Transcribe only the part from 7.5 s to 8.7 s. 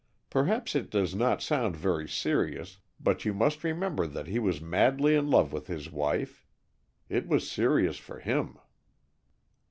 serious for him."